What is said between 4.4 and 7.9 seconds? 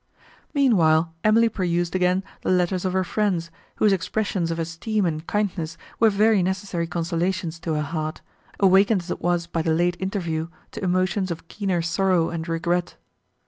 of esteem and kindness were very necessary consolations to her